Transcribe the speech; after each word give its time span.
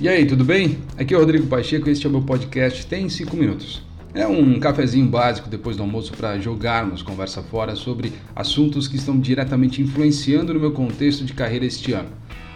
E 0.00 0.08
aí, 0.08 0.26
tudo 0.26 0.44
bem? 0.44 0.78
Aqui 0.98 1.14
é 1.14 1.16
o 1.16 1.20
Rodrigo 1.20 1.46
Pacheco 1.46 1.88
e 1.88 1.92
este 1.92 2.04
é 2.04 2.08
o 2.08 2.12
meu 2.12 2.22
podcast 2.22 2.84
Tem 2.84 3.08
5 3.08 3.36
Minutos. 3.36 3.80
É 4.12 4.26
um 4.26 4.58
cafezinho 4.58 5.06
básico 5.06 5.48
depois 5.48 5.76
do 5.76 5.84
almoço 5.84 6.12
para 6.12 6.36
jogarmos 6.40 7.00
conversa 7.00 7.40
fora 7.44 7.76
sobre 7.76 8.12
assuntos 8.34 8.88
que 8.88 8.96
estão 8.96 9.20
diretamente 9.20 9.80
influenciando 9.80 10.52
no 10.52 10.58
meu 10.58 10.72
contexto 10.72 11.24
de 11.24 11.32
carreira 11.32 11.64
este 11.64 11.92
ano. 11.92 12.08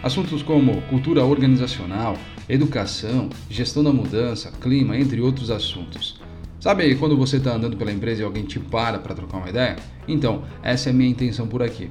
Assuntos 0.03 0.43
como 0.43 0.81
cultura 0.83 1.23
organizacional, 1.23 2.17
educação, 2.49 3.29
gestão 3.49 3.85
da 3.85 3.93
mudança, 3.93 4.51
clima, 4.59 4.97
entre 4.97 5.21
outros 5.21 5.49
assuntos. 5.49 6.19
Sabe 6.59 6.93
quando 6.95 7.15
você 7.15 7.37
está 7.37 7.55
andando 7.55 7.77
pela 7.77 7.91
empresa 7.91 8.21
e 8.21 8.25
alguém 8.25 8.43
te 8.43 8.59
para 8.59 8.99
para 8.99 9.15
trocar 9.15 9.37
uma 9.37 9.49
ideia? 9.49 9.77
Então, 10.09 10.43
essa 10.61 10.89
é 10.89 10.91
a 10.91 10.95
minha 10.95 11.09
intenção 11.09 11.47
por 11.47 11.63
aqui. 11.63 11.89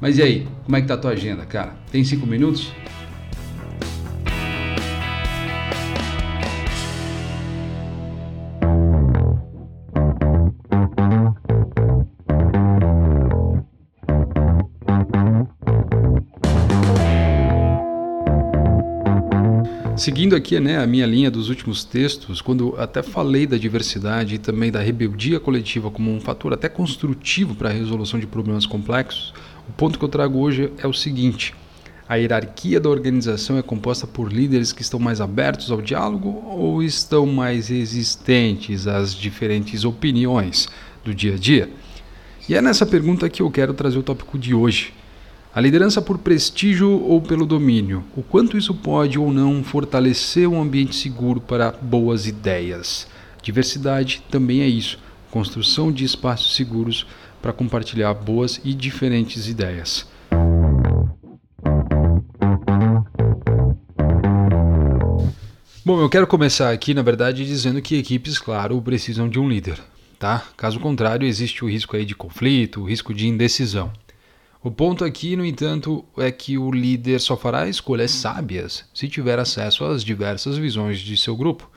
Mas 0.00 0.18
e 0.18 0.22
aí, 0.22 0.48
como 0.64 0.76
é 0.76 0.80
que 0.80 0.88
tá 0.88 0.94
a 0.94 0.98
tua 0.98 1.12
agenda, 1.12 1.46
cara? 1.46 1.76
Tem 1.90 2.02
5 2.02 2.26
minutos? 2.26 2.72
Seguindo 19.98 20.36
aqui 20.36 20.60
né, 20.60 20.78
a 20.78 20.86
minha 20.86 21.04
linha 21.04 21.28
dos 21.28 21.48
últimos 21.48 21.82
textos, 21.82 22.40
quando 22.40 22.72
até 22.78 23.02
falei 23.02 23.48
da 23.48 23.56
diversidade 23.56 24.36
e 24.36 24.38
também 24.38 24.70
da 24.70 24.80
rebeldia 24.80 25.40
coletiva 25.40 25.90
como 25.90 26.14
um 26.14 26.20
fator 26.20 26.52
até 26.52 26.68
construtivo 26.68 27.56
para 27.56 27.68
a 27.68 27.72
resolução 27.72 28.20
de 28.20 28.26
problemas 28.26 28.64
complexos, 28.64 29.34
o 29.68 29.72
ponto 29.72 29.98
que 29.98 30.04
eu 30.04 30.08
trago 30.08 30.38
hoje 30.38 30.72
é 30.78 30.86
o 30.86 30.92
seguinte: 30.92 31.52
a 32.08 32.14
hierarquia 32.14 32.78
da 32.78 32.88
organização 32.88 33.58
é 33.58 33.62
composta 33.62 34.06
por 34.06 34.32
líderes 34.32 34.72
que 34.72 34.82
estão 34.82 35.00
mais 35.00 35.20
abertos 35.20 35.68
ao 35.68 35.82
diálogo 35.82 36.44
ou 36.46 36.80
estão 36.80 37.26
mais 37.26 37.66
resistentes 37.66 38.86
às 38.86 39.12
diferentes 39.12 39.84
opiniões 39.84 40.68
do 41.04 41.12
dia 41.12 41.34
a 41.34 41.36
dia? 41.36 41.68
E 42.48 42.54
é 42.54 42.62
nessa 42.62 42.86
pergunta 42.86 43.28
que 43.28 43.42
eu 43.42 43.50
quero 43.50 43.74
trazer 43.74 43.98
o 43.98 44.02
tópico 44.04 44.38
de 44.38 44.54
hoje 44.54 44.92
a 45.54 45.60
liderança 45.60 46.00
por 46.00 46.18
prestígio 46.18 46.90
ou 46.90 47.20
pelo 47.20 47.46
domínio? 47.46 48.04
O 48.16 48.22
quanto 48.22 48.56
isso 48.56 48.74
pode 48.74 49.18
ou 49.18 49.32
não 49.32 49.62
fortalecer 49.64 50.48
um 50.48 50.60
ambiente 50.60 50.94
seguro 50.94 51.40
para 51.40 51.72
boas 51.72 52.26
ideias? 52.26 53.06
Diversidade 53.42 54.22
também 54.30 54.60
é 54.60 54.66
isso 54.66 54.98
construção 55.30 55.92
de 55.92 56.04
espaços 56.04 56.54
seguros 56.56 57.06
para 57.40 57.52
compartilhar 57.52 58.12
boas 58.14 58.60
e 58.64 58.74
diferentes 58.74 59.48
ideias. 59.48 60.06
Bom, 65.84 66.00
eu 66.00 66.08
quero 66.08 66.26
começar 66.26 66.70
aqui, 66.70 66.92
na 66.92 67.02
verdade, 67.02 67.46
dizendo 67.46 67.80
que 67.80 67.96
equipes, 67.96 68.38
claro, 68.38 68.80
precisam 68.82 69.28
de 69.28 69.38
um 69.38 69.48
líder, 69.48 69.78
tá? 70.18 70.44
Caso 70.56 70.78
contrário, 70.80 71.26
existe 71.26 71.64
o 71.64 71.70
risco 71.70 71.96
aí 71.96 72.04
de 72.04 72.14
conflito, 72.14 72.82
o 72.82 72.84
risco 72.84 73.14
de 73.14 73.26
indecisão. 73.26 73.90
O 74.60 74.72
ponto 74.72 75.04
aqui, 75.04 75.36
no 75.36 75.44
entanto, 75.44 76.04
é 76.16 76.32
que 76.32 76.58
o 76.58 76.72
líder 76.72 77.20
só 77.20 77.36
fará 77.36 77.68
escolhas 77.68 78.10
sábias 78.10 78.84
se 78.92 79.08
tiver 79.08 79.38
acesso 79.38 79.84
às 79.84 80.02
diversas 80.02 80.58
visões 80.58 80.98
de 80.98 81.16
seu 81.16 81.36
grupo. 81.36 81.70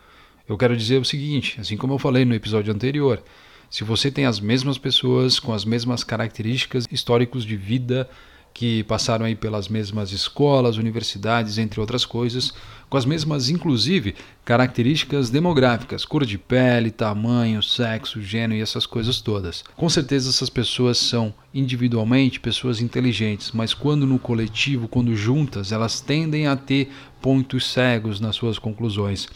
Eu 0.50 0.58
quero 0.58 0.76
dizer 0.76 1.00
o 1.00 1.06
seguinte, 1.06 1.62
assim 1.62 1.78
como 1.78 1.94
eu 1.94 2.00
falei 2.00 2.26
no 2.26 2.34
episódio 2.34 2.74
anterior, 2.74 3.24
se 3.70 3.84
você 3.84 4.09
tem 4.09 4.26
as 4.26 4.40
mesmas 4.40 4.80
pessoas 4.80 5.40
com 5.40 5.54
as 5.54 5.64
mesmas 5.64 6.04
características 6.04 6.88
históricos 6.92 7.46
de 7.46 7.56
vida, 7.56 8.09
que 8.53 8.83
passaram 8.83 9.25
aí 9.25 9.35
pelas 9.35 9.67
mesmas 9.67 10.11
escolas, 10.11 10.77
universidades, 10.77 11.57
entre 11.57 11.80
outras 11.80 12.05
coisas, 12.05 12.53
com 12.91 12.97
as 12.97 13.05
mesmas, 13.05 13.49
inclusive, 13.49 14.16
características 14.44 15.30
demográficas, 15.30 16.03
cor 16.03 16.25
de 16.25 16.38
pele, 16.38 16.91
tamanho, 16.91 17.63
sexo, 17.63 18.22
gênero 18.22 18.59
e 18.59 18.61
essas 18.61 18.85
coisas 18.85 19.22
todas. 19.22 19.63
Com 19.78 19.88
certeza 19.88 20.29
essas 20.29 20.50
pessoas 20.50 20.97
são 20.97 21.34
individualmente 21.53 22.41
pessoas 22.41 22.81
inteligentes, 22.81 23.53
mas 23.53 23.73
quando 23.73 24.06
no 24.06 24.19
coletivo, 24.19 24.90
quando 24.90 25.16
juntas, 25.16 25.72
elas 25.72 26.01
tendem 26.01 26.47
a 26.47 26.57
ter 26.57 26.91
pontos 27.22 27.72
cegos 27.72 28.19
nas 28.19 28.35
suas 28.35 28.59
conclusões. 28.59 29.29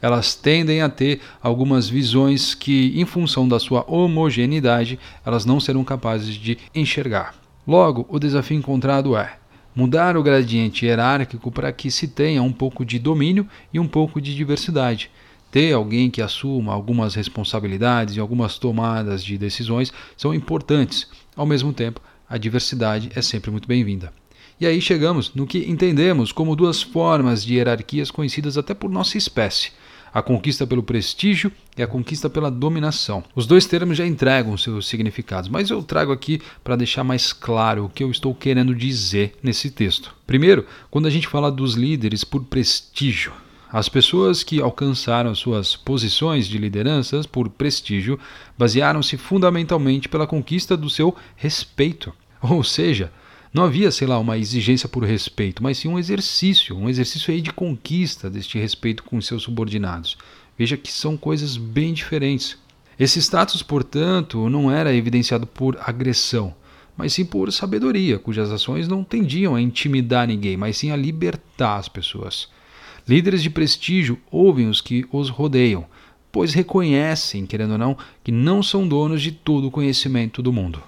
Elas 0.00 0.34
tendem 0.34 0.80
a 0.80 0.88
ter 0.88 1.20
algumas 1.42 1.90
visões 1.90 2.54
que, 2.54 2.98
em 2.98 3.04
função 3.04 3.46
da 3.46 3.60
sua 3.60 3.84
homogeneidade, 3.86 4.98
elas 5.22 5.44
não 5.44 5.60
serão 5.60 5.84
capazes 5.84 6.34
de 6.34 6.56
enxergar. 6.74 7.41
Logo, 7.66 8.04
o 8.08 8.18
desafio 8.18 8.56
encontrado 8.56 9.16
é 9.16 9.36
mudar 9.74 10.16
o 10.16 10.22
gradiente 10.22 10.84
hierárquico 10.84 11.50
para 11.50 11.72
que 11.72 11.90
se 11.90 12.08
tenha 12.08 12.42
um 12.42 12.52
pouco 12.52 12.84
de 12.84 12.98
domínio 12.98 13.46
e 13.72 13.78
um 13.78 13.86
pouco 13.86 14.20
de 14.20 14.34
diversidade. 14.34 15.10
Ter 15.50 15.72
alguém 15.72 16.10
que 16.10 16.20
assuma 16.20 16.72
algumas 16.72 17.14
responsabilidades 17.14 18.16
e 18.16 18.20
algumas 18.20 18.58
tomadas 18.58 19.22
de 19.22 19.38
decisões 19.38 19.92
são 20.16 20.34
importantes. 20.34 21.06
Ao 21.36 21.46
mesmo 21.46 21.72
tempo, 21.72 22.00
a 22.28 22.36
diversidade 22.36 23.10
é 23.14 23.22
sempre 23.22 23.50
muito 23.50 23.68
bem-vinda. 23.68 24.12
E 24.60 24.66
aí 24.66 24.80
chegamos 24.80 25.32
no 25.34 25.46
que 25.46 25.70
entendemos 25.70 26.32
como 26.32 26.56
duas 26.56 26.82
formas 26.82 27.44
de 27.44 27.54
hierarquias 27.54 28.10
conhecidas 28.10 28.58
até 28.58 28.74
por 28.74 28.90
nossa 28.90 29.16
espécie 29.16 29.72
a 30.12 30.22
conquista 30.22 30.66
pelo 30.66 30.82
prestígio 30.82 31.50
e 31.76 31.82
a 31.82 31.86
conquista 31.86 32.28
pela 32.28 32.50
dominação. 32.50 33.24
Os 33.34 33.46
dois 33.46 33.66
termos 33.66 33.96
já 33.96 34.06
entregam 34.06 34.56
seus 34.56 34.86
significados, 34.86 35.48
mas 35.48 35.70
eu 35.70 35.82
trago 35.82 36.12
aqui 36.12 36.40
para 36.62 36.76
deixar 36.76 37.04
mais 37.04 37.32
claro 37.32 37.86
o 37.86 37.88
que 37.88 38.04
eu 38.04 38.10
estou 38.10 38.34
querendo 38.34 38.74
dizer 38.74 39.34
nesse 39.42 39.70
texto. 39.70 40.14
Primeiro, 40.26 40.66
quando 40.90 41.06
a 41.06 41.10
gente 41.10 41.28
fala 41.28 41.50
dos 41.50 41.74
líderes 41.74 42.24
por 42.24 42.44
prestígio, 42.44 43.32
as 43.72 43.88
pessoas 43.88 44.42
que 44.42 44.60
alcançaram 44.60 45.34
suas 45.34 45.74
posições 45.74 46.46
de 46.46 46.58
lideranças 46.58 47.24
por 47.24 47.48
prestígio 47.48 48.20
basearam-se 48.58 49.16
fundamentalmente 49.16 50.10
pela 50.10 50.26
conquista 50.26 50.76
do 50.76 50.90
seu 50.90 51.16
respeito. 51.34 52.12
Ou 52.42 52.62
seja, 52.62 53.10
não 53.52 53.64
havia, 53.64 53.90
sei 53.90 54.08
lá, 54.08 54.18
uma 54.18 54.38
exigência 54.38 54.88
por 54.88 55.04
respeito, 55.04 55.62
mas 55.62 55.76
sim 55.76 55.86
um 55.86 55.98
exercício, 55.98 56.74
um 56.74 56.88
exercício 56.88 57.34
aí 57.34 57.42
de 57.42 57.52
conquista 57.52 58.30
deste 58.30 58.58
respeito 58.58 59.02
com 59.02 59.20
seus 59.20 59.42
subordinados. 59.42 60.16
Veja 60.56 60.74
que 60.74 60.90
são 60.90 61.18
coisas 61.18 61.58
bem 61.58 61.92
diferentes. 61.92 62.56
Esse 62.98 63.18
status, 63.18 63.62
portanto, 63.62 64.48
não 64.48 64.70
era 64.70 64.94
evidenciado 64.94 65.46
por 65.46 65.76
agressão, 65.80 66.54
mas 66.96 67.12
sim 67.12 67.26
por 67.26 67.52
sabedoria, 67.52 68.18
cujas 68.18 68.50
ações 68.50 68.88
não 68.88 69.04
tendiam 69.04 69.54
a 69.54 69.60
intimidar 69.60 70.26
ninguém, 70.26 70.56
mas 70.56 70.78
sim 70.78 70.90
a 70.90 70.96
libertar 70.96 71.76
as 71.76 71.88
pessoas. 71.88 72.48
Líderes 73.06 73.42
de 73.42 73.50
prestígio 73.50 74.18
ouvem 74.30 74.66
os 74.66 74.80
que 74.80 75.04
os 75.12 75.28
rodeiam, 75.28 75.84
pois 76.30 76.54
reconhecem, 76.54 77.44
querendo 77.44 77.72
ou 77.72 77.78
não, 77.78 77.98
que 78.24 78.32
não 78.32 78.62
são 78.62 78.88
donos 78.88 79.20
de 79.20 79.30
todo 79.30 79.68
o 79.68 79.70
conhecimento 79.70 80.40
do 80.40 80.52
mundo. 80.52 80.82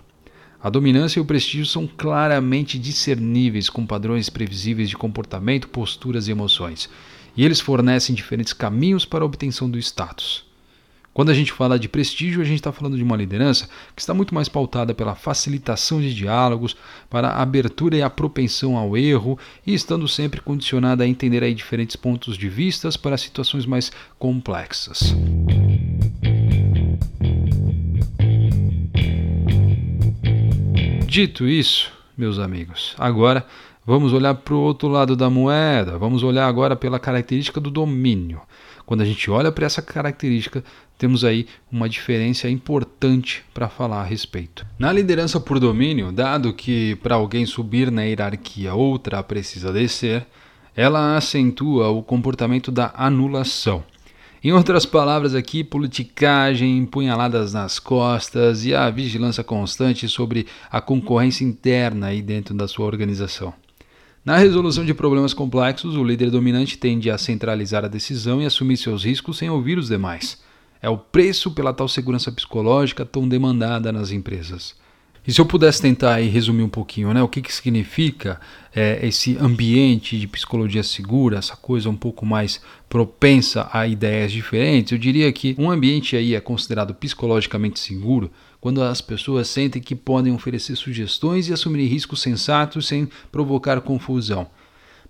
A 0.65 0.71
dominância 0.71 1.19
e 1.19 1.23
o 1.23 1.27
prestígio 1.27 1.67
são 1.67 1.87
claramente 1.87 2.79
discerníveis 2.79 3.69
com 3.69 3.85
padrões 3.85 4.31
previsíveis 4.31 4.89
de 4.89 4.97
comportamento, 4.97 5.69
posturas 5.69 6.27
e 6.27 6.31
emoções, 6.31 6.89
e 7.37 7.45
eles 7.45 7.61
fornecem 7.61 8.15
diferentes 8.15 8.55
caminhos 8.55 9.05
para 9.05 9.23
a 9.23 9.27
obtenção 9.27 9.69
do 9.69 9.79
status. 9.79 10.43
Quando 11.13 11.29
a 11.29 11.35
gente 11.35 11.53
fala 11.53 11.79
de 11.79 11.87
prestígio, 11.87 12.41
a 12.41 12.45
gente 12.45 12.61
está 12.61 12.73
falando 12.73 12.97
de 12.97 13.03
uma 13.03 13.15
liderança 13.15 13.69
que 13.95 14.01
está 14.01 14.15
muito 14.15 14.35
mais 14.35 14.49
pautada 14.49 14.95
pela 14.95 15.15
facilitação 15.15 16.01
de 16.01 16.15
diálogos, 16.15 16.75
para 17.11 17.29
a 17.29 17.43
abertura 17.43 17.99
e 17.99 18.03
a 18.03 18.09
propensão 18.09 18.75
ao 18.75 18.97
erro, 18.97 19.39
e 19.67 19.75
estando 19.75 20.09
sempre 20.09 20.41
condicionada 20.41 21.05
a 21.05 21.07
entender 21.07 21.43
aí 21.45 21.55
diferentes 21.55 21.95
pontos 21.95 22.39
de 22.39 22.49
vistas 22.49 22.97
para 22.97 23.19
situações 23.19 23.67
mais 23.67 23.93
complexas. 24.19 25.15
Dito 31.15 31.47
isso, 31.47 31.93
meus 32.19 32.41
amigos, 32.41 32.93
agora 32.99 33.47
vamos 33.87 34.13
olhar 34.13 34.35
para 34.35 34.53
o 34.53 34.59
outro 34.59 34.89
lado 34.89 35.15
da 35.15 35.31
moeda, 35.31 35.97
vamos 35.97 36.25
olhar 36.25 36.49
agora 36.49 36.75
pela 36.75 36.99
característica 36.99 37.61
do 37.61 37.71
domínio. 37.71 38.41
Quando 38.85 39.03
a 39.03 39.05
gente 39.05 39.31
olha 39.31 39.53
para 39.53 39.65
essa 39.65 39.81
característica, 39.81 40.65
temos 40.99 41.25
aí 41.25 41.47
uma 41.71 41.89
diferença 41.89 42.51
importante 42.51 43.45
para 43.55 43.69
falar 43.69 44.01
a 44.01 44.05
respeito. 44.05 44.67
Na 44.77 44.93
liderança 44.93 45.39
por 45.39 45.61
domínio, 45.61 46.11
dado 46.11 46.53
que 46.53 46.97
para 46.97 47.15
alguém 47.15 47.47
subir 47.47 47.93
na 47.93 48.03
hierarquia 48.03 48.75
outra 48.75 49.23
precisa 49.23 49.73
descer, 49.73 50.27
ela 50.75 51.17
acentua 51.17 51.91
o 51.91 52.03
comportamento 52.03 52.73
da 52.73 52.93
anulação. 52.93 53.85
Em 54.45 54.53
outras 54.53 54.85
palavras 54.85 55.35
aqui, 55.35 55.65
politicagem, 55.65 56.85
punhaladas 56.85 57.55
nas 57.55 57.79
costas 57.79 58.67
e 58.67 58.75
a 58.75 58.91
vigilância 58.91 59.43
constante 59.43 60.07
sobre 60.07 60.47
a 60.71 60.83
concorrência 60.83 61.47
interna 61.47 62.09
aí 62.09 62.21
dentro 62.21 62.55
da 62.55 62.69
sua 62.69 62.85
organização. 62.85 63.55
Na 64.23 64.37
resolução 64.37 64.85
de 64.85 64.93
problemas 64.93 65.33
complexos, 65.33 65.97
o 65.97 66.05
líder 66.05 66.31
dominante 66.31 66.77
tende 66.77 67.11
a 67.11 67.17
centralizar 67.17 67.87
a 67.87 67.89
decisão 67.89 68.43
e 68.43 68.45
assumir 68.45 68.77
seus 68.77 69.03
riscos 69.03 69.39
sem 69.39 69.49
ouvir 69.49 69.79
os 69.79 69.89
demais. 69.89 70.43
É 70.83 70.91
o 70.91 70.99
preço 70.99 71.51
pela 71.53 71.73
tal 71.73 71.89
segurança 71.89 72.31
psicológica 72.31 73.07
tão 73.07 73.27
demandada 73.27 73.91
nas 73.91 74.11
empresas. 74.11 74.75
E 75.27 75.33
se 75.33 75.41
eu 75.41 75.47
pudesse 75.47 75.81
tentar 75.81 76.17
resumir 76.17 76.63
um 76.63 76.69
pouquinho, 76.69 77.15
né, 77.15 77.23
o 77.23 77.29
que, 77.29 77.41
que 77.41 77.53
significa 77.53 78.39
é, 78.75 79.07
esse 79.07 79.39
ambiente 79.39 80.19
de 80.19 80.27
psicologia 80.27 80.83
segura, 80.83 81.39
essa 81.39 81.57
coisa 81.57 81.89
um 81.89 81.97
pouco 81.97 82.27
mais 82.27 82.61
propensa 82.91 83.67
a 83.73 83.87
ideias 83.87 84.31
diferentes, 84.31 84.93
eu 84.93 84.99
diria 84.99 85.33
que 85.33 85.57
um 85.59 85.71
ambiente 85.71 86.15
aí 86.15 86.35
é 86.35 86.41
considerado 86.41 86.95
psicologicamente 86.95 87.81
seguro 87.81 88.31
quando 88.61 88.83
as 88.83 89.01
pessoas 89.01 89.49
sentem 89.49 89.81
que 89.81 89.95
podem 89.95 90.35
oferecer 90.35 90.77
sugestões 90.77 91.49
e 91.49 91.55
assumir 91.55 91.87
riscos 91.87 92.21
sensatos 92.21 92.87
sem 92.87 93.09
provocar 93.33 93.81
confusão. 93.81 94.47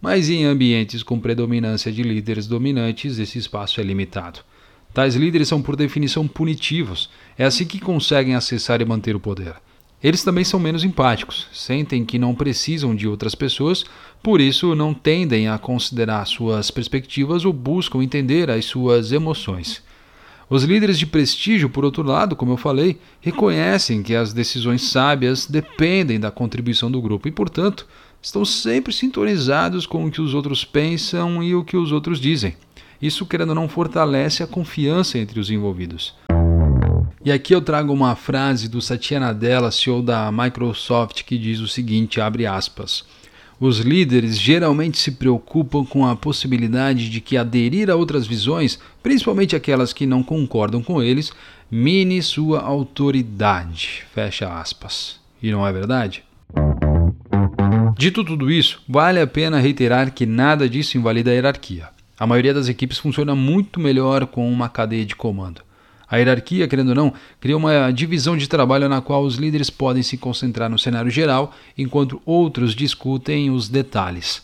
Mas 0.01 0.29
em 0.31 0.45
ambientes 0.45 1.03
com 1.03 1.19
predominância 1.19 1.91
de 1.91 2.05
líderes 2.05 2.47
dominantes, 2.47 3.19
esse 3.19 3.39
espaço 3.39 3.81
é 3.81 3.83
limitado. 3.83 4.41
Tais 4.93 5.17
líderes 5.17 5.49
são, 5.49 5.61
por 5.61 5.75
definição, 5.75 6.29
punitivos. 6.29 7.11
É 7.37 7.45
assim 7.45 7.65
que 7.65 7.81
conseguem 7.81 8.37
acessar 8.37 8.81
e 8.81 8.85
manter 8.85 9.17
o 9.17 9.21
poder. 9.21 9.55
Eles 10.05 10.23
também 10.23 10.45
são 10.45 10.61
menos 10.61 10.85
empáticos, 10.85 11.47
sentem 11.51 12.05
que 12.05 12.19
não 12.19 12.35
precisam 12.35 12.95
de 12.95 13.09
outras 13.09 13.35
pessoas, 13.35 13.87
por 14.23 14.39
isso 14.39 14.75
não 14.75 14.93
tendem 14.93 15.49
a 15.49 15.57
considerar 15.57 16.27
suas 16.27 16.71
perspectivas 16.71 17.47
ou 17.47 17.55
buscam 17.55 18.03
entender 18.03 18.51
as 18.51 18.67
suas 18.67 19.13
emoções. 19.13 19.83
Os 20.51 20.63
líderes 20.63 20.99
de 20.99 21.07
prestígio, 21.07 21.71
por 21.71 21.87
outro 21.87 22.03
lado, 22.03 22.37
como 22.37 22.53
eu 22.53 22.59
falei, 22.59 22.99
reconhecem 23.19 24.03
que 24.03 24.15
as 24.15 24.35
decisões 24.35 24.83
sábias 24.83 25.47
dependem 25.47 26.21
da 26.21 26.31
contribuição 26.31 26.91
do 26.91 27.01
grupo 27.01 27.27
e, 27.27 27.33
portanto, 27.33 27.87
estão 28.21 28.45
sempre 28.45 28.93
sintonizados 28.93 29.87
com 29.87 30.05
o 30.05 30.11
que 30.11 30.21
os 30.21 30.35
outros 30.35 30.67
pensam 30.67 31.43
e 31.43 31.55
o 31.55 31.65
que 31.65 31.79
os 31.79 31.93
outros 31.93 32.21
dizem. 32.21 32.55
Isso, 33.01 33.25
querendo 33.25 33.51
ou 33.51 33.55
não, 33.55 33.71
fortalece 33.71 34.43
a 34.43 34.47
confiança 34.47 35.19
entre 35.19 35.41
os 35.41 35.51
envolvidos. 35.51 36.15
E 37.25 37.33
aqui 37.33 37.55
eu 37.55 37.63
trago 37.63 37.91
uma 37.91 38.15
frase 38.15 38.69
do 38.69 38.83
Satya 38.83 39.19
Nadella, 39.19 39.71
CEO 39.71 40.03
da 40.03 40.31
Microsoft, 40.31 41.23
que 41.23 41.39
diz 41.39 41.59
o 41.59 41.67
seguinte, 41.67 42.21
abre 42.21 42.45
aspas: 42.45 43.03
os 43.59 43.79
líderes 43.79 44.39
geralmente 44.39 44.99
se 44.99 45.13
preocupam 45.13 45.87
com 45.87 46.05
a 46.05 46.15
possibilidade 46.15 47.09
de 47.09 47.23
que 47.23 47.39
aderir 47.39 47.89
a 47.89 47.95
outras 47.95 48.27
visões, 48.27 48.79
principalmente 49.03 49.57
aquelas 49.57 49.91
que 49.91 50.05
não 50.05 50.23
concordam 50.23 50.83
com 50.83 51.03
eles, 51.03 51.33
mine 51.71 52.21
sua 52.21 52.61
autoridade. 52.61 54.03
Fecha 54.15 54.61
aspas. 54.61 55.19
E 55.43 55.51
não 55.51 55.67
é 55.67 55.73
verdade? 55.73 56.23
Dito 57.97 58.23
tudo 58.23 58.51
isso, 58.51 58.83
vale 58.87 59.19
a 59.19 59.27
pena 59.27 59.59
reiterar 59.59 60.13
que 60.13 60.27
nada 60.27 60.69
disso 60.69 60.99
invalida 60.99 61.31
a 61.31 61.35
hierarquia. 61.35 61.89
A 62.19 62.27
maioria 62.27 62.53
das 62.53 62.69
equipes 62.69 62.99
funciona 62.99 63.35
muito 63.35 63.81
melhor 63.81 64.27
com 64.27 64.53
uma 64.53 64.69
cadeia 64.69 65.07
de 65.07 65.17
comando. 65.17 65.63
A 66.11 66.17
hierarquia, 66.17 66.69
querendo 66.69 66.91
ou 66.91 66.95
não, 66.95 67.15
cria 67.41 67.57
uma 67.57 67.91
divisão 67.91 68.37
de 68.37 68.49
trabalho 68.49 68.89
na 68.89 69.01
qual 69.01 69.25
os 69.25 69.37
líderes 69.37 69.71
podem 69.71 70.03
se 70.03 70.17
concentrar 70.17 70.71
no 70.71 70.79
cenário 70.79 71.11
geral, 71.11 71.55
enquanto 71.77 72.21
outros 72.25 72.75
discutem 72.75 73.51
os 73.51 73.69
detalhes. 73.69 74.43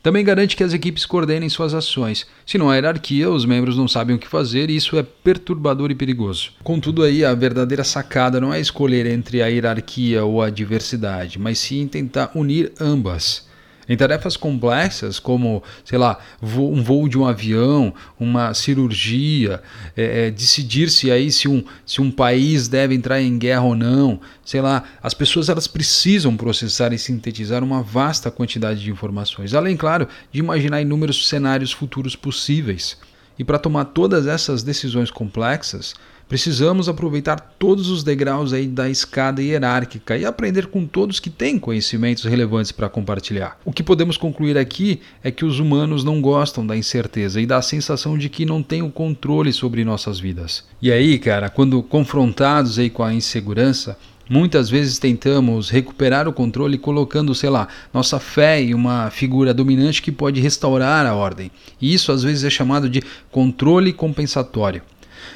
Também 0.00 0.24
garante 0.24 0.56
que 0.56 0.62
as 0.62 0.72
equipes 0.72 1.04
coordenem 1.04 1.48
suas 1.48 1.74
ações. 1.74 2.26
Se 2.46 2.56
não 2.56 2.70
há 2.70 2.76
hierarquia, 2.76 3.28
os 3.28 3.44
membros 3.44 3.76
não 3.76 3.88
sabem 3.88 4.14
o 4.14 4.18
que 4.18 4.28
fazer 4.28 4.70
e 4.70 4.76
isso 4.76 4.96
é 4.96 5.02
perturbador 5.02 5.90
e 5.90 5.94
perigoso. 5.94 6.52
Contudo, 6.62 7.02
aí 7.02 7.24
a 7.24 7.34
verdadeira 7.34 7.82
sacada 7.82 8.40
não 8.40 8.54
é 8.54 8.60
escolher 8.60 9.06
entre 9.06 9.42
a 9.42 9.48
hierarquia 9.48 10.24
ou 10.24 10.40
a 10.40 10.50
diversidade, 10.50 11.38
mas 11.38 11.58
sim 11.58 11.86
tentar 11.88 12.30
unir 12.34 12.72
ambas. 12.80 13.47
Em 13.88 13.96
tarefas 13.96 14.36
complexas, 14.36 15.18
como, 15.18 15.62
sei 15.84 15.98
lá, 15.98 16.18
um 16.42 16.82
voo 16.82 17.08
de 17.08 17.16
um 17.16 17.26
avião, 17.26 17.94
uma 18.20 18.52
cirurgia, 18.52 19.62
é, 19.96 20.26
é, 20.26 20.30
decidir 20.30 20.90
se 20.90 21.10
aí 21.10 21.32
se 21.32 21.48
um, 21.48 21.64
se 21.86 22.00
um 22.00 22.10
país 22.10 22.68
deve 22.68 22.94
entrar 22.94 23.20
em 23.20 23.38
guerra 23.38 23.62
ou 23.62 23.74
não, 23.74 24.20
sei 24.44 24.60
lá, 24.60 24.84
as 25.02 25.14
pessoas 25.14 25.48
elas 25.48 25.66
precisam 25.66 26.36
processar 26.36 26.92
e 26.92 26.98
sintetizar 26.98 27.64
uma 27.64 27.82
vasta 27.82 28.30
quantidade 28.30 28.80
de 28.80 28.90
informações, 28.90 29.54
além, 29.54 29.76
claro, 29.76 30.06
de 30.30 30.38
imaginar 30.38 30.82
inúmeros 30.82 31.26
cenários 31.26 31.72
futuros 31.72 32.14
possíveis. 32.14 32.98
E 33.38 33.44
para 33.44 33.58
tomar 33.58 33.86
todas 33.86 34.26
essas 34.26 34.62
decisões 34.64 35.10
complexas, 35.10 35.94
Precisamos 36.28 36.90
aproveitar 36.90 37.54
todos 37.58 37.88
os 37.88 38.04
degraus 38.04 38.52
aí 38.52 38.66
da 38.66 38.90
escada 38.90 39.42
hierárquica 39.42 40.14
e 40.16 40.26
aprender 40.26 40.66
com 40.66 40.86
todos 40.86 41.18
que 41.18 41.30
têm 41.30 41.58
conhecimentos 41.58 42.24
relevantes 42.24 42.70
para 42.70 42.88
compartilhar. 42.88 43.58
O 43.64 43.72
que 43.72 43.82
podemos 43.82 44.18
concluir 44.18 44.58
aqui 44.58 45.00
é 45.24 45.30
que 45.30 45.46
os 45.46 45.58
humanos 45.58 46.04
não 46.04 46.20
gostam 46.20 46.66
da 46.66 46.76
incerteza 46.76 47.40
e 47.40 47.46
da 47.46 47.62
sensação 47.62 48.18
de 48.18 48.28
que 48.28 48.44
não 48.44 48.62
têm 48.62 48.82
o 48.82 48.90
controle 48.90 49.54
sobre 49.54 49.84
nossas 49.84 50.20
vidas. 50.20 50.64
E 50.82 50.92
aí, 50.92 51.18
cara, 51.18 51.48
quando 51.48 51.82
confrontados 51.82 52.78
aí 52.78 52.90
com 52.90 53.02
a 53.02 53.14
insegurança, 53.14 53.96
Muitas 54.30 54.68
vezes 54.68 54.98
tentamos 54.98 55.70
recuperar 55.70 56.28
o 56.28 56.34
controle 56.34 56.76
colocando, 56.76 57.34
sei 57.34 57.48
lá, 57.48 57.66
nossa 57.94 58.20
fé 58.20 58.60
em 58.60 58.74
uma 58.74 59.10
figura 59.10 59.54
dominante 59.54 60.02
que 60.02 60.12
pode 60.12 60.38
restaurar 60.38 61.06
a 61.06 61.14
ordem. 61.14 61.50
E 61.80 61.94
isso 61.94 62.12
às 62.12 62.22
vezes 62.22 62.44
é 62.44 62.50
chamado 62.50 62.90
de 62.90 63.02
controle 63.30 63.90
compensatório. 63.90 64.82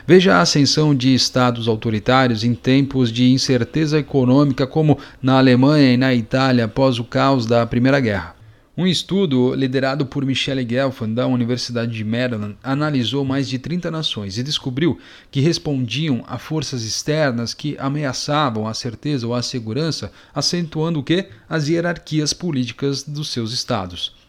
Veja 0.07 0.37
a 0.37 0.41
ascensão 0.41 0.95
de 0.95 1.15
estados 1.15 1.69
autoritários 1.69 2.45
em 2.45 2.55
tempos 2.55 3.13
de 3.13 3.31
incerteza 3.31 3.99
econômica, 3.99 4.67
como 4.67 4.99
na 5.23 5.39
Alemanha 5.39 5.93
e 5.93 5.97
na 5.97 6.15
Itália 6.15 6.65
após 6.65 6.99
o 6.99 7.05
caos 7.05 7.47
da 7.47 7.67
Primeira 7.67 8.01
Guerra. 8.01 8.43
Um 8.75 8.87
estudo 8.87 9.55
liderado 9.55 10.07
por 10.07 10.25
Michelle 10.25 10.67
Gelfand, 10.67 11.13
da 11.13 11.27
Universidade 11.27 11.93
de 11.93 12.03
Maryland, 12.03 12.57
analisou 12.63 13.23
mais 13.23 13.47
de 13.47 13.59
30 13.59 13.91
nações 13.91 14.39
e 14.39 14.43
descobriu 14.43 14.99
que 15.31 15.41
respondiam 15.41 16.25
a 16.27 16.39
forças 16.39 16.83
externas 16.83 17.53
que 17.53 17.77
ameaçavam 17.79 18.67
a 18.67 18.73
certeza 18.73 19.27
ou 19.27 19.35
a 19.35 19.43
segurança, 19.43 20.11
acentuando 20.35 21.01
o 21.01 21.03
que? 21.03 21.27
As 21.47 21.69
hierarquias 21.69 22.33
políticas 22.33 23.03
dos 23.03 23.29
seus 23.29 23.53
estados. 23.53 24.22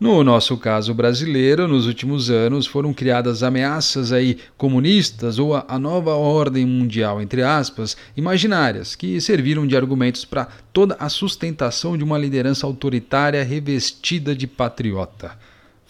No 0.00 0.24
nosso 0.24 0.56
caso 0.56 0.94
brasileiro, 0.94 1.68
nos 1.68 1.86
últimos 1.86 2.30
anos 2.30 2.66
foram 2.66 2.90
criadas 2.90 3.42
ameaças 3.42 4.12
aí 4.12 4.38
comunistas 4.56 5.38
ou 5.38 5.54
a, 5.54 5.66
a 5.68 5.78
nova 5.78 6.14
ordem 6.14 6.64
mundial, 6.64 7.20
entre 7.20 7.42
aspas, 7.42 7.98
imaginárias, 8.16 8.96
que 8.96 9.20
serviram 9.20 9.66
de 9.66 9.76
argumentos 9.76 10.24
para 10.24 10.48
toda 10.72 10.96
a 10.98 11.10
sustentação 11.10 11.98
de 11.98 12.02
uma 12.02 12.16
liderança 12.16 12.66
autoritária 12.66 13.44
revestida 13.44 14.34
de 14.34 14.46
patriota. 14.46 15.32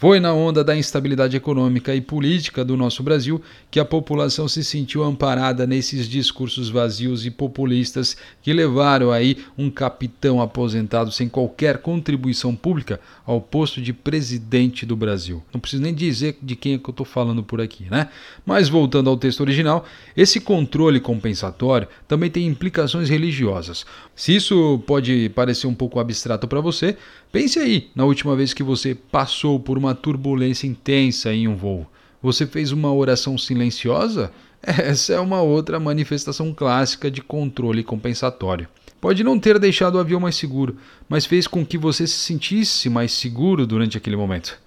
Foi 0.01 0.19
na 0.19 0.33
onda 0.33 0.65
da 0.65 0.75
instabilidade 0.75 1.37
econômica 1.37 1.95
e 1.95 2.01
política 2.01 2.65
do 2.65 2.75
nosso 2.75 3.03
Brasil 3.03 3.39
que 3.71 3.79
a 3.79 3.85
população 3.85 4.49
se 4.49 4.65
sentiu 4.65 5.03
amparada 5.03 5.67
nesses 5.67 6.09
discursos 6.09 6.71
vazios 6.71 7.27
e 7.27 7.31
populistas 7.31 8.17
que 8.41 8.51
levaram 8.51 9.13
aí 9.13 9.37
um 9.59 9.69
capitão 9.69 10.41
aposentado 10.41 11.13
sem 11.13 11.29
qualquer 11.29 11.83
contribuição 11.83 12.57
pública 12.57 12.99
ao 13.27 13.43
posto 13.43 13.79
de 13.83 13.93
presidente 13.93 14.87
do 14.87 14.97
Brasil. 14.97 15.43
Não 15.53 15.61
preciso 15.61 15.83
nem 15.83 15.93
dizer 15.93 16.39
de 16.41 16.57
quem 16.57 16.73
é 16.73 16.79
que 16.79 16.89
eu 16.89 16.93
estou 16.93 17.05
falando 17.05 17.43
por 17.43 17.61
aqui, 17.61 17.85
né? 17.91 18.09
Mas 18.47 18.71
voltando 18.71 19.11
ao 19.11 19.19
texto 19.19 19.41
original, 19.41 19.85
esse 20.17 20.41
controle 20.41 20.99
compensatório 20.99 21.87
também 22.09 22.31
tem 22.31 22.47
implicações 22.47 23.11
religiosas. 23.11 23.85
Se 24.17 24.35
isso 24.35 24.83
pode 24.87 25.29
parecer 25.35 25.67
um 25.67 25.75
pouco 25.75 26.01
abstrato 26.01 26.49
para 26.49 26.63
você, 26.63 26.97
pense 27.31 27.59
aí 27.59 27.91
na 27.95 28.07
última 28.07 28.35
vez 28.35 28.55
que 28.55 28.63
você 28.63 28.95
passou 28.95 29.61
por 29.61 29.77
uma 29.77 29.90
uma 29.91 29.95
turbulência 29.95 30.69
intensa 30.69 31.33
em 31.33 31.49
um 31.49 31.57
voo. 31.57 31.87
Você 32.23 32.47
fez 32.47 32.71
uma 32.71 32.93
oração 32.93 33.37
silenciosa? 33.37 34.31
Essa 34.63 35.15
é 35.15 35.21
uma 35.21 35.43
outra 35.43 35.81
manifestação 35.81 36.55
clássica 36.55 37.11
de 37.11 37.21
controle 37.21 37.83
compensatório. 37.83 38.69
Pode 39.01 39.25
não 39.25 39.39
ter 39.39 39.59
deixado 39.59 39.97
o 39.97 39.99
avião 39.99 40.21
mais 40.21 40.37
seguro, 40.37 40.77
mas 41.09 41.27
fez 41.27 41.47
com 41.47 41.65
que 41.65 41.79
você 41.79 42.07
se 42.07 42.19
sentisse 42.19 42.89
mais 42.89 43.13
seguro 43.13 43.67
durante 43.67 43.97
aquele 43.97 44.17
momento. 44.17 44.59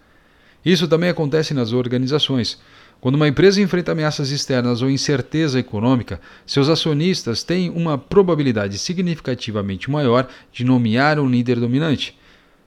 Isso 0.65 0.87
também 0.87 1.09
acontece 1.09 1.53
nas 1.53 1.71
organizações. 1.71 2.59
Quando 2.99 3.15
uma 3.15 3.27
empresa 3.27 3.61
enfrenta 3.61 3.91
ameaças 3.91 4.31
externas 4.31 4.81
ou 4.81 4.89
incerteza 4.89 5.59
econômica, 5.59 6.19
seus 6.45 6.69
acionistas 6.69 7.43
têm 7.43 7.69
uma 7.69 7.97
probabilidade 7.97 8.77
significativamente 8.77 9.91
maior 9.91 10.27
de 10.51 10.63
nomear 10.63 11.19
um 11.19 11.29
líder 11.29 11.59
dominante. 11.59 12.17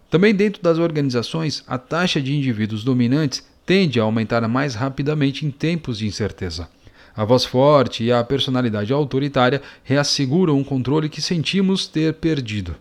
Também 0.08 0.34
dentro 0.34 0.62
das 0.62 0.78
organizações, 0.78 1.64
a 1.66 1.76
taxa 1.78 2.20
de 2.20 2.34
indivíduos 2.34 2.84
dominantes 2.84 3.44
tende 3.64 3.98
a 3.98 4.04
aumentar 4.04 4.46
mais 4.48 4.75
rapidamente 4.75 5.44
em 5.44 5.50
tempos 5.50 5.98
de 5.98 6.06
incerteza. 6.06 6.68
A 7.16 7.25
voz 7.25 7.44
forte 7.44 8.04
e 8.04 8.12
a 8.12 8.22
personalidade 8.22 8.92
autoritária 8.92 9.62
reasseguram 9.82 10.56
um 10.56 10.62
controle 10.62 11.08
que 11.08 11.20
sentimos 11.20 11.86
ter 11.86 12.14
perdido. 12.14 12.76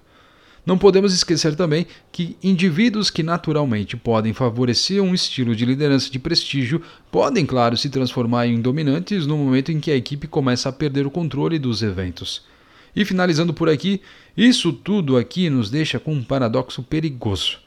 Não 0.66 0.78
podemos 0.78 1.14
esquecer 1.14 1.56
também 1.56 1.86
que 2.12 2.36
indivíduos 2.44 3.10
que 3.10 3.24
naturalmente 3.24 3.96
podem 3.96 4.34
favorecer 4.34 5.02
um 5.02 5.14
estilo 5.14 5.56
de 5.56 5.64
liderança 5.64 6.10
de 6.10 6.20
prestígio 6.20 6.82
podem, 7.12 7.46
claro, 7.46 7.78
se 7.78 7.90
transformar 7.90 8.48
em 8.48 8.60
dominantes 8.60 9.26
no 9.26 9.38
momento 9.38 9.72
em 9.72 9.80
que 9.80 9.92
a 9.92 9.96
equipe 9.96 10.28
começa 10.28 10.68
a 10.70 10.74
perder 10.74 11.06
o 11.06 11.12
controle 11.12 11.60
dos 11.60 11.82
eventos. 11.82 12.44
E 12.96 13.04
finalizando 13.04 13.54
por 13.54 13.68
aqui, 13.68 14.02
isso 14.38 14.72
tudo 14.72 15.18
aqui 15.18 15.50
nos 15.50 15.70
deixa 15.70 16.00
com 16.00 16.14
um 16.14 16.24
paradoxo 16.24 16.82
perigoso. 16.82 17.58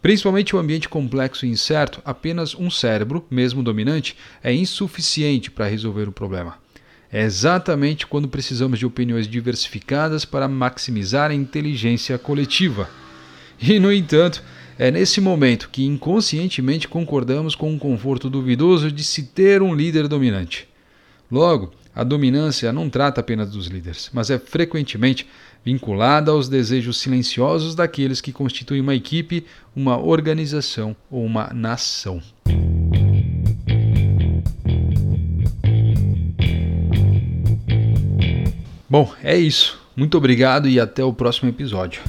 Principalmente 0.00 0.54
o 0.54 0.58
ambiente 0.58 0.88
complexo 0.88 1.44
e 1.44 1.48
incerto, 1.48 2.00
apenas 2.04 2.54
um 2.54 2.70
cérebro, 2.70 3.26
mesmo 3.30 3.62
dominante, 3.62 4.16
é 4.42 4.54
insuficiente 4.54 5.50
para 5.50 5.66
resolver 5.66 6.08
o 6.08 6.12
problema. 6.12 6.56
É 7.10 7.22
exatamente 7.22 8.06
quando 8.06 8.28
precisamos 8.28 8.78
de 8.78 8.86
opiniões 8.86 9.26
diversificadas 9.26 10.24
para 10.24 10.46
maximizar 10.46 11.30
a 11.30 11.34
inteligência 11.34 12.16
coletiva. 12.18 12.88
E, 13.60 13.80
no 13.80 13.92
entanto, 13.92 14.42
é 14.78 14.90
nesse 14.90 15.20
momento 15.20 15.68
que 15.72 15.84
inconscientemente 15.84 16.86
concordamos 16.86 17.56
com 17.56 17.72
um 17.72 17.78
conforto 17.78 18.30
duvidoso 18.30 18.92
de 18.92 19.02
se 19.02 19.24
ter 19.24 19.62
um 19.62 19.74
líder 19.74 20.06
dominante. 20.06 20.68
Logo, 21.30 21.72
a 21.94 22.04
dominância 22.04 22.72
não 22.72 22.88
trata 22.88 23.20
apenas 23.20 23.50
dos 23.50 23.66
líderes, 23.66 24.10
mas 24.12 24.30
é 24.30 24.38
frequentemente 24.38 25.26
vinculada 25.64 26.30
aos 26.30 26.48
desejos 26.48 26.98
silenciosos 26.98 27.74
daqueles 27.74 28.20
que 28.20 28.32
constituem 28.32 28.80
uma 28.80 28.94
equipe, 28.94 29.44
uma 29.74 29.98
organização 29.98 30.96
ou 31.10 31.24
uma 31.24 31.50
nação. 31.52 32.22
Bom, 38.88 39.12
é 39.22 39.36
isso. 39.36 39.78
Muito 39.94 40.16
obrigado 40.16 40.68
e 40.68 40.80
até 40.80 41.04
o 41.04 41.12
próximo 41.12 41.50
episódio. 41.50 42.00